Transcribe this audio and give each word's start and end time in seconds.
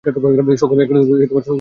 সকলে 0.03 0.83
শুরু 1.01 1.23
করো। 1.31 1.41